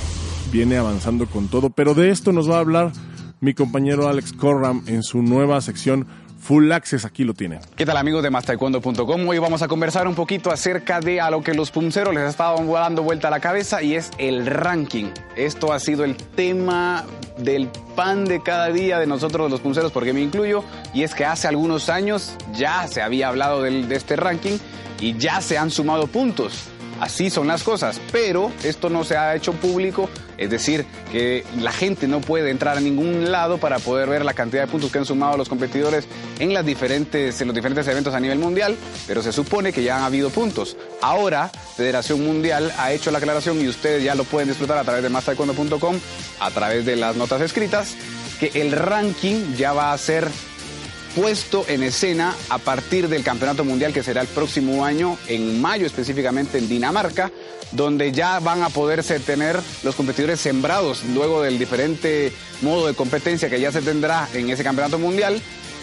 viene 0.51 0.77
avanzando 0.77 1.27
con 1.27 1.47
todo. 1.47 1.69
Pero 1.69 1.93
de 1.93 2.09
esto 2.09 2.31
nos 2.33 2.49
va 2.49 2.57
a 2.57 2.61
hablar 2.61 2.91
mi 3.39 3.53
compañero 3.53 4.07
Alex 4.07 4.33
Corram 4.33 4.83
en 4.87 5.03
su 5.03 5.21
nueva 5.21 5.61
sección 5.61 6.07
Full 6.43 6.69
Access, 6.73 7.05
aquí 7.05 7.23
lo 7.23 7.33
tienen. 7.33 7.61
¿Qué 7.77 7.85
tal 7.85 7.95
amigos 7.95 8.21
de 8.21 8.29
mastaekwondo.com? 8.29 9.27
Hoy 9.29 9.37
vamos 9.37 9.61
a 9.61 9.69
conversar 9.69 10.09
un 10.09 10.15
poquito 10.15 10.51
acerca 10.51 10.99
de 10.99 11.21
a 11.21 11.31
lo 11.31 11.41
que 11.41 11.53
los 11.53 11.71
punceros 11.71 12.13
les 12.13 12.29
estaban 12.29 12.69
dando 12.69 13.01
vuelta 13.01 13.29
a 13.29 13.31
la 13.31 13.39
cabeza 13.39 13.81
y 13.81 13.95
es 13.95 14.11
el 14.17 14.45
ranking. 14.45 15.05
Esto 15.37 15.71
ha 15.71 15.79
sido 15.79 16.03
el 16.03 16.17
tema 16.17 17.05
del 17.37 17.69
pan 17.95 18.25
de 18.25 18.43
cada 18.43 18.67
día 18.67 18.99
de 18.99 19.07
nosotros 19.07 19.49
los 19.49 19.61
punceros, 19.61 19.93
porque 19.93 20.11
me 20.11 20.19
incluyo, 20.19 20.65
y 20.93 21.03
es 21.03 21.15
que 21.15 21.23
hace 21.23 21.47
algunos 21.47 21.87
años 21.87 22.35
ya 22.53 22.89
se 22.89 23.01
había 23.01 23.29
hablado 23.29 23.61
de 23.61 23.95
este 23.95 24.17
ranking 24.17 24.57
y 24.99 25.17
ya 25.17 25.39
se 25.39 25.57
han 25.57 25.71
sumado 25.71 26.07
puntos 26.07 26.72
así 27.03 27.29
son 27.29 27.47
las 27.47 27.63
cosas, 27.63 27.99
pero 28.13 28.49
esto 28.63 28.89
no 28.89 29.03
se 29.03 29.17
ha 29.17 29.35
hecho 29.35 29.51
público, 29.51 30.09
es 30.37 30.49
decir, 30.49 30.85
que 31.11 31.43
la 31.59 31.73
gente 31.73 32.07
no 32.07 32.21
puede 32.21 32.49
entrar 32.49 32.77
a 32.77 32.79
ningún 32.79 33.29
lado 33.29 33.57
para 33.57 33.79
poder 33.79 34.07
ver 34.07 34.23
la 34.23 34.33
cantidad 34.33 34.63
de 34.63 34.71
puntos 34.71 34.89
que 34.89 34.99
han 34.99 35.05
sumado 35.05 35.35
los 35.35 35.49
competidores 35.49 36.07
en, 36.39 36.53
los 36.53 36.65
diferentes 36.65 37.41
eventos 37.41 38.13
a 38.13 38.19
nivel 38.21 38.39
mundial, 38.39 38.77
pero 39.05 39.21
se 39.21 39.33
supone 39.33 39.73
que 39.73 39.83
ya 39.83 39.97
han 39.97 40.03
habido 40.03 40.29
puntos. 40.29 40.77
Ahora, 41.01 41.49
Federación 41.75 42.23
Mundial 42.23 42.71
ha 42.77 42.93
hecho 42.93 43.11
la 43.11 43.17
aclaración 43.17 43.59
y 43.59 43.67
ustedes 43.67 44.01
ya 44.01 44.15
lo 44.15 44.23
pueden 44.23 44.47
disfrutar 44.47 44.77
a 44.77 44.83
través 44.85 45.03
de 45.03 45.09
mastaekwondo.com, 45.09 45.99
a 46.39 46.51
través 46.51 46.85
de 46.85 46.95
las 46.95 47.17
notas 47.17 47.41
escritas, 47.41 47.95
que 48.39 48.61
el 48.61 48.71
ranking 48.71 49.55
ya 49.55 49.73
va 49.73 49.91
a 49.91 49.97
ser 49.97 50.29
puesto 51.15 51.65
en 51.67 51.83
escena 51.83 52.35
a 52.49 52.57
partir 52.57 53.07
del 53.07 53.23
Campeonato 53.23 53.63
Mundial 53.63 53.93
que 53.93 54.03
será 54.03 54.21
el 54.21 54.27
próximo 54.27 54.85
año, 54.85 55.17
en 55.27 55.61
mayo 55.61 55.85
específicamente 55.85 56.57
en 56.57 56.67
Dinamarca, 56.67 57.31
donde 57.71 58.11
ya 58.11 58.39
van 58.39 58.63
a 58.63 58.69
poderse 58.69 59.19
tener 59.19 59.59
los 59.83 59.95
competidores 59.95 60.39
sembrados 60.39 61.03
luego 61.13 61.41
del 61.41 61.59
diferente 61.59 62.31
modo 62.61 62.87
de 62.87 62.93
competencia 62.93 63.49
que 63.49 63.59
ya 63.59 63.71
se 63.71 63.81
tendrá 63.81 64.27
en 64.33 64.49
ese 64.49 64.63
Campeonato 64.63 64.99
Mundial. 64.99 65.41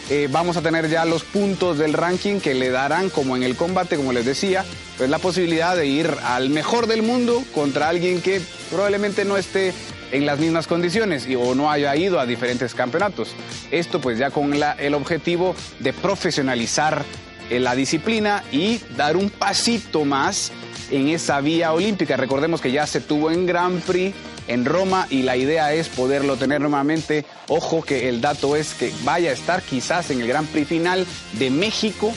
Eh, 0.08 0.28
vamos 0.30 0.56
a 0.56 0.62
tener 0.62 0.88
ya 0.88 1.04
los 1.04 1.22
puntos 1.22 1.78
del 1.78 1.92
ranking 1.92 2.40
que 2.40 2.54
le 2.54 2.70
darán, 2.70 3.10
como 3.10 3.37
en 3.37 3.44
el 3.44 3.54
combate, 3.54 3.96
como 3.96 4.12
les 4.12 4.25
decía, 4.25 4.64
pues 4.99 5.08
la 5.08 5.20
posibilidad 5.20 5.76
de 5.76 5.87
ir 5.87 6.12
al 6.25 6.50
mejor 6.50 6.88
del 6.88 7.02
mundo 7.02 7.44
contra 7.54 7.88
alguien 7.88 8.20
que 8.20 8.40
probablemente 8.70 9.25
no 9.25 9.37
esté 9.37 9.72
en 10.12 10.26
las 10.26 10.38
mismas 10.38 10.66
condiciones 10.66 11.26
y, 11.26 11.36
o 11.36 11.54
no 11.54 11.70
haya 11.70 11.94
ido 11.96 12.20
a 12.20 12.26
diferentes 12.26 12.74
campeonatos. 12.74 13.34
Esto 13.70 14.00
pues 14.00 14.18
ya 14.18 14.30
con 14.30 14.52
el 14.54 14.94
objetivo 14.94 15.54
de 15.78 15.92
profesionalizar 15.92 17.04
eh, 17.50 17.60
la 17.60 17.74
disciplina 17.74 18.44
y 18.52 18.80
dar 18.96 19.16
un 19.16 19.30
pasito 19.30 20.04
más 20.04 20.52
en 20.90 21.08
esa 21.08 21.40
vía 21.40 21.72
olímpica. 21.72 22.16
Recordemos 22.16 22.60
que 22.60 22.72
ya 22.72 22.86
se 22.86 23.00
tuvo 23.00 23.30
en 23.30 23.46
Grand 23.46 23.82
Prix 23.82 24.14
en 24.48 24.64
Roma 24.64 25.06
y 25.10 25.22
la 25.22 25.36
idea 25.36 25.72
es 25.72 25.88
poderlo 25.88 26.36
tener 26.36 26.60
nuevamente. 26.60 27.24
Ojo 27.48 27.82
que 27.82 28.08
el 28.08 28.20
dato 28.20 28.56
es 28.56 28.74
que 28.74 28.92
vaya 29.04 29.30
a 29.30 29.32
estar 29.32 29.62
quizás 29.62 30.10
en 30.10 30.20
el 30.20 30.28
Grand 30.28 30.48
Prix 30.48 30.68
final 30.68 31.06
de 31.38 31.50
México 31.50 32.12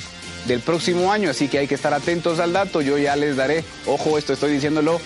del 0.48 0.60
próximo 0.60 1.12
año, 1.12 1.30
así 1.30 1.48
que 1.48 1.60
hay 1.60 1.68
que 1.68 1.76
estar 1.76 1.94
atentos 1.94 2.40
al 2.40 2.54
dato. 2.54 2.82
Yo 2.82 2.98
ya 2.98 3.16
les 3.16 3.36
daré, 3.36 3.64
ojo, 3.86 4.18
esto 4.18 4.34
estoy 4.34 4.52
diciéndolo 4.52 5.00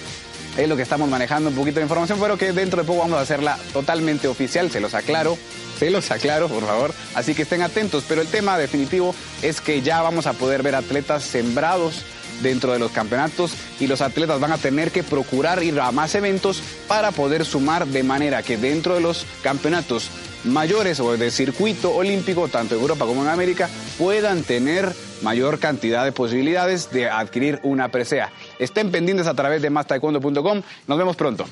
es 0.57 0.67
lo 0.67 0.75
que 0.75 0.81
estamos 0.81 1.07
manejando 1.07 1.49
un 1.49 1.55
poquito 1.55 1.79
de 1.79 1.83
información, 1.83 2.19
pero 2.19 2.37
que 2.37 2.51
dentro 2.51 2.81
de 2.81 2.87
poco 2.87 2.99
vamos 2.99 3.19
a 3.19 3.21
hacerla 3.21 3.57
totalmente 3.73 4.27
oficial, 4.27 4.71
se 4.71 4.79
los 4.79 4.93
aclaro. 4.93 5.37
Se 5.79 5.91
los 5.91 6.09
aclaro, 6.09 6.49
por 6.49 6.65
favor. 6.65 6.93
Así 7.13 7.35
que 7.35 7.43
estén 7.43 7.61
atentos. 7.61 8.03
Pero 8.07 8.21
el 8.21 8.27
tema 8.27 8.57
definitivo 8.57 9.13
es 9.43 9.61
que 9.61 9.83
ya 9.83 10.01
vamos 10.01 10.25
a 10.25 10.33
poder 10.33 10.63
ver 10.63 10.73
atletas 10.73 11.23
sembrados 11.23 12.03
dentro 12.41 12.73
de 12.73 12.79
los 12.79 12.91
campeonatos 12.91 13.53
y 13.79 13.87
los 13.87 14.01
atletas 14.01 14.39
van 14.39 14.51
a 14.51 14.57
tener 14.57 14.91
que 14.91 15.03
procurar 15.03 15.63
ir 15.63 15.79
a 15.79 15.91
más 15.91 16.15
eventos 16.15 16.61
para 16.87 17.11
poder 17.11 17.45
sumar 17.45 17.87
de 17.87 18.03
manera 18.03 18.43
que 18.43 18.57
dentro 18.57 18.95
de 18.95 19.01
los 19.01 19.25
campeonatos 19.41 20.09
mayores 20.43 20.99
o 20.99 21.17
de 21.17 21.31
circuito 21.31 21.93
olímpico, 21.93 22.47
tanto 22.47 22.75
en 22.75 22.81
Europa 22.81 23.05
como 23.05 23.23
en 23.23 23.29
América, 23.29 23.69
puedan 23.97 24.43
tener 24.43 24.93
mayor 25.21 25.59
cantidad 25.59 26.05
de 26.05 26.11
posibilidades 26.11 26.91
de 26.91 27.09
adquirir 27.09 27.59
una 27.63 27.89
presea. 27.89 28.31
Estén 28.59 28.91
pendientes 28.91 29.27
a 29.27 29.33
través 29.33 29.61
de 29.61 29.69
mastaekwondo.com. 29.69 30.61
Nos 30.87 30.97
vemos 30.97 31.15
pronto. 31.15 31.45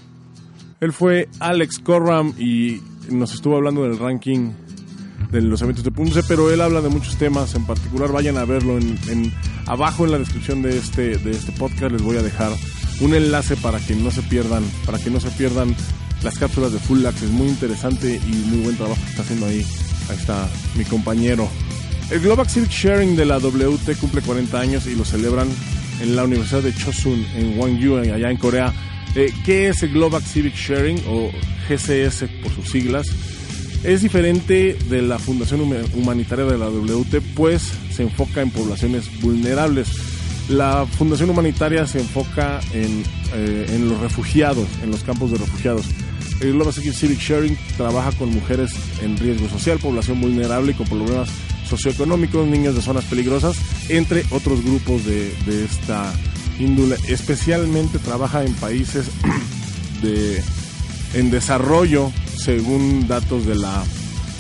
Él 0.81 0.93
fue 0.93 1.29
Alex 1.39 1.79
Corram 1.79 2.33
y 2.37 2.81
nos 3.09 3.33
estuvo 3.33 3.55
hablando 3.55 3.83
del 3.83 3.97
ranking 3.97 4.51
de 5.31 5.41
los 5.41 5.61
eventos 5.61 5.83
de 5.83 5.91
Punce, 5.91 6.21
pero 6.27 6.51
él 6.51 6.61
habla 6.61 6.81
de 6.81 6.89
muchos 6.89 7.17
temas, 7.17 7.55
en 7.55 7.65
particular 7.65 8.11
vayan 8.11 8.37
a 8.37 8.45
verlo 8.45 8.77
en, 8.77 9.33
abajo 9.65 10.05
en 10.05 10.11
la 10.11 10.19
descripción 10.19 10.61
de 10.61 10.77
este, 10.77 11.17
de 11.17 11.31
este 11.31 11.51
podcast 11.53 11.91
les 11.91 12.01
voy 12.01 12.17
a 12.17 12.21
dejar 12.21 12.51
un 13.01 13.13
enlace 13.13 13.57
para 13.57 13.79
que 13.79 13.95
no 13.95 14.11
se 14.11 14.21
pierdan, 14.21 14.63
para 14.85 14.99
que 14.99 15.09
no 15.09 15.19
se 15.19 15.29
pierdan 15.31 15.75
las 16.23 16.37
cápsulas 16.37 16.71
de 16.71 16.79
Full 16.79 17.05
Access, 17.05 17.29
muy 17.29 17.47
interesante 17.47 18.19
y 18.25 18.31
muy 18.47 18.63
buen 18.63 18.77
trabajo 18.77 18.99
que 19.01 19.09
está 19.09 19.21
haciendo 19.21 19.45
ahí. 19.45 19.65
Ahí 20.09 20.17
está 20.17 20.47
mi 20.75 20.85
compañero. 20.85 21.49
El 22.11 22.19
Global 22.19 22.47
Civic 22.47 22.69
Sharing 22.69 23.15
de 23.15 23.25
la 23.25 23.39
WT 23.39 23.97
cumple 23.99 24.21
40 24.21 24.59
años 24.59 24.85
y 24.85 24.95
lo 24.95 25.03
celebran 25.03 25.47
en 26.01 26.15
la 26.15 26.23
Universidad 26.23 26.61
de 26.61 26.73
Chosun 26.73 27.25
en 27.35 27.57
Gwangju, 27.57 27.97
allá 27.97 28.29
en 28.29 28.37
Corea. 28.37 28.71
Eh, 29.15 29.33
¿Qué 29.43 29.69
es 29.69 29.81
el 29.81 29.93
Global 29.93 30.21
Civic 30.21 30.53
Sharing 30.53 31.01
o 31.07 31.31
GCS 31.67 32.25
por 32.43 32.53
sus 32.53 32.69
siglas? 32.69 33.07
Es 33.83 34.03
diferente 34.03 34.77
de 34.87 35.01
la 35.01 35.17
Fundación 35.17 35.61
Humanitaria 35.93 36.45
de 36.45 36.57
la 36.59 36.69
WT, 36.69 37.21
pues 37.35 37.73
se 37.91 38.03
enfoca 38.03 38.41
en 38.41 38.51
poblaciones 38.51 39.09
vulnerables. 39.21 39.87
La 40.47 40.85
Fundación 40.85 41.31
Humanitaria 41.31 41.87
se 41.87 41.99
enfoca 41.99 42.59
en, 42.73 43.03
eh, 43.33 43.65
en 43.69 43.89
los 43.89 43.99
refugiados, 43.99 44.67
en 44.83 44.91
los 44.91 45.03
campos 45.03 45.31
de 45.31 45.39
refugiados. 45.39 45.87
El 46.39 46.53
Global 46.53 46.73
Civic 46.73 47.19
Sharing 47.19 47.57
trabaja 47.77 48.11
con 48.11 48.29
mujeres 48.29 48.71
en 49.01 49.17
riesgo 49.17 49.49
social, 49.49 49.79
población 49.79 50.21
vulnerable 50.21 50.73
y 50.73 50.75
con 50.75 50.87
problemas 50.87 51.29
socioeconómicos, 51.67 52.47
niños 52.47 52.75
de 52.75 52.81
zonas 52.81 53.05
peligrosas, 53.05 53.57
entre 53.89 54.23
otros 54.31 54.63
grupos 54.63 55.05
de, 55.05 55.33
esta 55.63 56.13
índole. 56.59 56.97
Especialmente 57.07 57.99
trabaja 57.99 58.43
en 58.43 58.53
países 58.53 59.07
de, 60.01 60.41
en 61.13 61.31
desarrollo, 61.31 62.11
según 62.37 63.07
datos 63.07 63.45
de 63.45 63.55
la, 63.55 63.83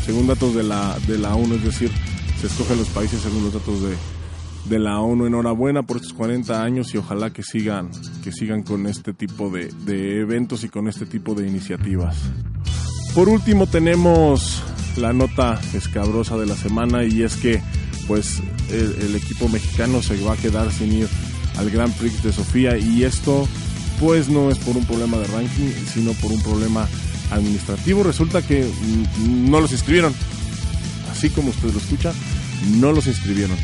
según 0.05 0.27
datos 0.27 0.55
de 0.55 0.63
la, 0.63 0.97
de 1.07 1.17
la 1.17 1.35
ONU, 1.35 1.55
es 1.55 1.63
decir, 1.63 1.91
se 2.39 2.47
escogen 2.47 2.77
los 2.77 2.89
países 2.89 3.21
según 3.21 3.43
los 3.43 3.53
datos 3.53 3.81
de, 3.81 3.95
de 4.69 4.79
la 4.79 4.99
ONU. 4.99 5.25
Enhorabuena 5.25 5.83
por 5.83 5.97
estos 5.97 6.13
40 6.13 6.63
años 6.63 6.93
y 6.93 6.97
ojalá 6.97 7.31
que 7.31 7.43
sigan, 7.43 7.89
que 8.23 8.31
sigan 8.31 8.63
con 8.63 8.85
este 8.87 9.13
tipo 9.13 9.49
de, 9.49 9.71
de 9.85 10.21
eventos 10.21 10.63
y 10.63 10.69
con 10.69 10.87
este 10.87 11.05
tipo 11.05 11.33
de 11.33 11.47
iniciativas. 11.47 12.17
Por 13.13 13.29
último 13.29 13.65
tenemos 13.65 14.61
la 14.97 15.13
nota 15.13 15.59
escabrosa 15.73 16.37
de 16.37 16.45
la 16.45 16.55
semana 16.55 17.03
y 17.03 17.23
es 17.23 17.35
que 17.35 17.61
pues 18.07 18.41
el, 18.71 19.15
equipo 19.15 19.49
mexicano 19.49 20.01
se 20.01 20.19
va 20.21 20.33
a 20.33 20.37
quedar 20.37 20.71
sin 20.71 20.93
ir 20.93 21.07
al 21.57 21.69
Grand 21.69 21.93
Prix 21.95 22.23
de 22.23 22.31
Sofía 22.31 22.77
y 22.77 23.03
esto 23.03 23.47
pues 23.99 24.29
no 24.29 24.49
es 24.49 24.57
por 24.59 24.75
un 24.77 24.85
problema 24.85 25.17
de 25.17 25.27
ranking 25.27 25.71
sino 25.93 26.13
por 26.13 26.31
un 26.31 26.41
problema 26.41 26.87
administrativo. 27.31 28.03
Resulta 28.03 28.41
que 28.41 28.69
no 29.27 29.59
los 29.59 29.71
inscribieron. 29.71 30.13
Así 31.11 31.29
como 31.29 31.49
usted 31.49 31.71
lo 31.71 31.79
escucha 31.79 32.13
no 32.77 32.91
los 32.91 33.07
inscribieron. 33.07 33.57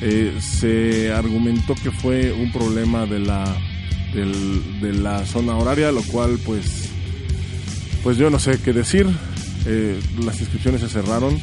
Eh, 0.00 0.36
se 0.40 1.12
argumentó 1.12 1.74
que 1.74 1.90
fue 1.90 2.32
un 2.32 2.52
problema 2.52 3.06
de 3.06 3.20
la 3.20 3.44
de 4.14 4.92
la 4.92 5.26
zona 5.26 5.56
horaria 5.56 5.90
lo 5.90 6.02
cual 6.02 6.38
pues 6.46 6.88
pues 8.04 8.16
yo 8.16 8.30
no 8.30 8.38
sé 8.38 8.60
qué 8.60 8.72
decir 8.72 9.08
eh, 9.66 10.00
las 10.24 10.40
inscripciones 10.40 10.80
se 10.80 10.88
cerraron 10.88 11.38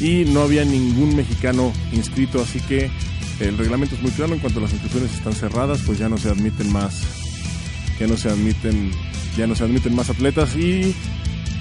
y 0.00 0.24
no 0.24 0.42
había 0.42 0.64
ningún 0.64 1.14
mexicano 1.16 1.72
inscrito, 1.92 2.42
así 2.42 2.60
que 2.60 2.90
el 3.40 3.56
reglamento 3.58 3.94
es 3.94 4.02
muy 4.02 4.10
claro, 4.12 4.34
en 4.34 4.40
cuanto 4.40 4.60
las 4.60 4.72
inscripciones 4.72 5.14
están 5.14 5.32
cerradas, 5.32 5.82
pues 5.86 5.98
ya 5.98 6.08
no 6.08 6.18
se 6.18 6.28
admiten 6.28 6.72
más, 6.72 7.02
ya 7.98 8.06
no 8.06 8.16
se 8.16 8.28
admiten, 8.28 8.90
ya 9.36 9.46
no 9.46 9.54
se 9.54 9.64
admiten 9.64 9.94
más 9.94 10.10
atletas 10.10 10.56
y 10.56 10.94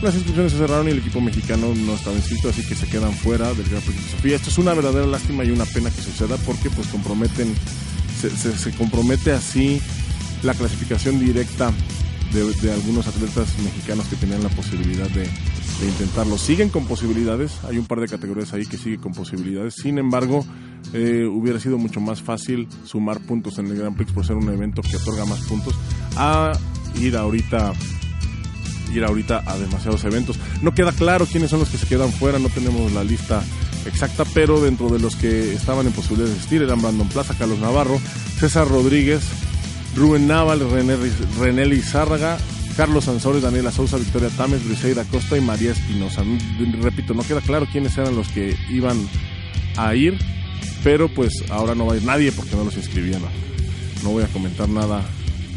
las 0.02 0.16
inscripciones 0.16 0.52
se 0.52 0.58
cerraron 0.58 0.88
y 0.88 0.92
el 0.92 1.00
equipo 1.00 1.22
mexicano 1.22 1.74
no 1.76 1.94
estaba 1.94 2.16
inscrito, 2.16 2.50
así 2.50 2.64
que 2.64 2.76
se 2.76 2.88
quedan 2.88 3.14
fuera 3.14 3.54
del 3.54 3.70
Gran 3.70 3.82
Prix 3.82 4.04
de 4.04 4.12
Sofía. 4.12 4.36
Esto 4.36 4.50
es 4.50 4.58
una 4.58 4.74
verdadera 4.74 5.08
lástima 5.08 5.44
y 5.44 5.52
una 5.52 5.66
pena 5.66 5.90
que 5.90 6.02
suceda 6.02 6.38
porque 6.38 6.70
pues 6.70 6.88
comprometen, 6.88 7.54
se 8.20 8.72
compromete 8.72 9.32
así 9.32 9.80
la 10.44 10.54
clasificación 10.54 11.20
directa 11.20 11.72
de, 12.34 12.72
algunos 12.72 13.08
atletas 13.08 13.48
mexicanos 13.64 14.08
que 14.08 14.16
tenían 14.16 14.42
la 14.42 14.50
posibilidad 14.50 15.10
de, 15.10 15.28
intentarlo. 15.84 16.38
Siguen 16.38 16.70
con 16.70 16.86
posibilidades, 16.86 17.60
hay 17.68 17.78
un 17.78 17.86
par 17.86 18.00
de 18.00 18.08
categorías 18.08 18.54
ahí 18.54 18.66
que 18.66 18.78
siguen 18.78 19.02
con 19.02 19.12
posibilidades, 19.14 19.76
sin 19.76 19.98
embargo, 19.98 20.46
eh, 20.94 21.26
hubiera 21.26 21.60
sido 21.60 21.78
mucho 21.78 22.00
más 22.00 22.22
fácil 22.22 22.70
sumar 22.86 23.20
puntos 23.20 23.58
en 23.60 23.68
el 23.68 23.76
Grand 23.76 23.96
Prix 23.96 24.12
por 24.14 24.26
ser 24.26 24.38
un 24.38 24.50
evento 24.50 24.82
que 24.82 24.96
otorga 24.96 25.26
más 25.26 25.42
puntos 25.42 25.76
a 26.16 26.54
ir 27.02 27.18
ahorita 27.18 27.74
ir 28.94 29.04
ahorita 29.04 29.44
a 29.46 29.58
demasiados 29.58 30.04
eventos. 30.06 30.38
No 30.62 30.74
queda 30.74 30.92
claro 30.92 31.26
quiénes 31.26 31.50
son 31.50 31.60
los 31.60 31.70
que 31.70 31.78
se 31.78 31.88
quedan 31.88 32.12
fuera, 32.12 32.40
no 32.40 32.50
tenemos 32.50 32.92
la 32.94 33.04
lista 33.04 33.44
exacta, 33.86 34.24
pero 34.34 34.62
dentro 34.62 34.90
de 34.90 35.00
los 35.00 35.16
que 35.16 35.54
estaban 35.54 35.86
en 35.86 35.94
posibilidad 35.94 36.30
de 36.30 36.36
asistir 36.36 36.62
eran 36.62 36.82
Brandon 36.82 37.10
Plaza, 37.10 37.36
Carlos 37.38 37.60
Navarro, 37.60 38.00
César 38.40 38.68
Rodríguez, 38.68 39.24
Rubén 39.96 40.28
Naval, 40.28 40.60
René, 40.72 40.98
René 41.40 41.66
Lizárraga 41.66 42.38
Carlos 42.76 43.06
Sansores, 43.06 43.44
Daniela 43.44 43.72
Sousa, 43.72 43.98
Victoria 43.98 44.30
Tames, 44.30 44.66
Briseida 44.66 45.04
Costa 45.06 45.38
y 45.38 45.42
María 45.42 45.72
Espinosa. 45.72 46.24
Repito, 46.82 47.14
no 47.14 47.22
queda 47.22 47.42
claro 47.42 47.68
quiénes 47.72 47.98
eran 47.98 48.16
los 48.16 48.30
que 48.30 48.58
iban 48.70 48.98
a 49.78 49.94
ir, 49.96 50.18
pero 50.84 51.08
pues 51.08 51.44
ahora 51.50 51.76
no 51.76 51.86
va 51.86 51.94
a 51.94 51.98
ir 51.98 52.04
nadie 52.04 52.32
porque 52.32 52.56
no 52.56 52.64
los 52.64 52.76
inscribieron. 52.76 53.30
No 54.04 54.10
voy 54.10 54.24
a 54.24 54.28
comentar 54.28 54.68
nada 54.70 55.04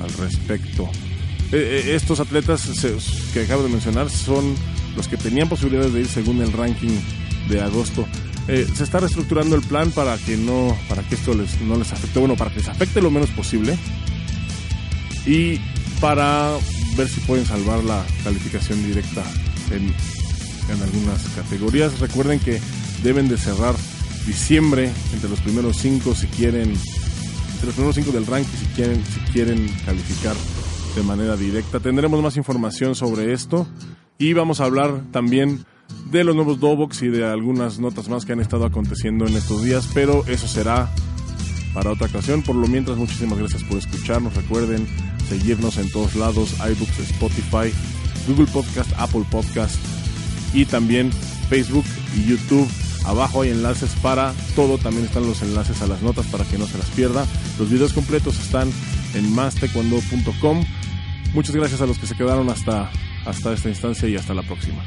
al 0.00 0.12
respecto. 0.14 0.90
Eh, 1.52 1.85
eh, 1.87 1.95
estos 1.95 2.21
atletas 2.21 2.69
que 3.33 3.40
acabo 3.40 3.62
de 3.62 3.71
mencionar 3.71 4.11
son 4.11 4.55
los 4.95 5.09
que 5.09 5.16
tenían 5.16 5.49
posibilidades 5.49 5.93
de 5.95 6.00
ir 6.00 6.09
según 6.09 6.43
el 6.43 6.52
ranking 6.52 6.99
de 7.49 7.62
agosto. 7.62 8.07
Eh, 8.49 8.66
se 8.75 8.85
está 8.85 9.00
reestructurando 9.00 9.57
el 9.57 9.62
plan 9.62 9.90
para 9.90 10.19
que 10.19 10.37
no, 10.37 10.76
para 10.88 11.02
que 11.02 11.14
esto 11.14 11.35
les, 11.35 11.61
no 11.62 11.76
les 11.76 11.93
afecte, 11.93 12.19
bueno, 12.19 12.37
para 12.37 12.50
que 12.50 12.59
les 12.59 12.69
afecte 12.69 13.00
lo 13.00 13.11
menos 13.11 13.31
posible 13.31 13.76
y 15.26 15.61
para 16.00 16.56
ver 16.97 17.09
si 17.09 17.21
pueden 17.21 17.45
salvar 17.45 17.83
la 17.85 18.04
calificación 18.25 18.85
directa 18.87 19.23
en, 19.71 19.92
en 20.73 20.83
algunas 20.83 21.23
categorías. 21.35 21.99
Recuerden 21.99 22.38
que 22.38 22.61
deben 23.02 23.28
de 23.28 23.37
cerrar 23.37 23.75
diciembre 24.26 24.90
entre 25.12 25.28
los 25.28 25.40
primeros 25.40 25.76
cinco 25.76 26.14
si 26.14 26.26
quieren, 26.26 26.73
entre 27.54 27.66
los 27.66 27.75
primeros 27.75 27.97
cinco 27.97 28.12
del 28.12 28.26
ranking 28.26 28.56
si 28.56 28.66
quieren, 28.66 29.02
si 29.04 29.21
quieren 29.33 29.68
calificar 29.85 30.35
de 30.95 31.02
manera 31.02 31.37
directa. 31.37 31.80
Tendremos 31.80 32.23
más 32.23 32.37
información 32.37 32.95
sobre 32.95 33.33
esto 33.33 33.66
y 34.18 34.33
vamos 34.33 34.61
a 34.61 34.64
hablar 34.64 35.02
también 35.12 35.64
de 36.11 36.25
los 36.25 36.35
nuevos 36.35 36.59
Dobox 36.59 37.02
y 37.02 37.09
de 37.09 37.25
algunas 37.25 37.78
notas 37.78 38.09
más 38.09 38.25
que 38.25 38.33
han 38.33 38.40
estado 38.40 38.64
aconteciendo 38.64 39.26
en 39.26 39.37
estos 39.37 39.62
días, 39.62 39.88
pero 39.92 40.25
eso 40.26 40.49
será 40.49 40.90
para 41.75 41.92
otra 41.92 42.06
ocasión. 42.06 42.42
Por 42.42 42.56
lo 42.56 42.66
mientras, 42.66 42.97
muchísimas 42.97 43.38
gracias 43.38 43.62
por 43.64 43.78
escucharnos. 43.78 44.35
Recuerden 44.35 44.87
seguirnos 45.28 45.76
en 45.78 45.90
todos 45.90 46.14
lados, 46.14 46.54
iBooks, 46.59 46.99
Spotify, 47.11 47.73
Google 48.26 48.47
Podcast, 48.47 48.90
Apple 48.97 49.25
Podcast 49.30 49.76
y 50.52 50.64
también 50.64 51.12
Facebook 51.49 51.85
y 52.16 52.25
YouTube. 52.30 52.68
Abajo 53.04 53.42
hay 53.42 53.50
enlaces 53.50 53.90
para 54.02 54.35
todo, 54.56 54.78
también 54.78 55.04
están 55.04 55.26
los 55.26 55.40
enlaces 55.42 55.80
a 55.80 55.87
las 55.87 56.02
notas 56.02 56.26
para 56.26 56.45
que 56.45 56.59
no 56.59 56.66
se 56.66 56.78
las 56.78 56.88
pierda. 56.90 57.25
Los 57.59 57.71
videos 57.71 57.92
completos 57.92 58.38
están 58.40 58.73
en 59.14 59.33
mastecuando.com. 59.33 60.64
Muchas 61.35 61.54
gracias 61.54 61.80
a 61.80 61.87
los 61.87 61.99
que 61.99 62.06
se 62.06 62.16
quedaron 62.16 62.49
hasta, 62.50 62.90
hasta 63.25 63.52
esta 63.52 63.68
instancia 63.68 64.09
y 64.09 64.16
hasta 64.16 64.35
la 64.35 64.42
próxima. 64.42 64.83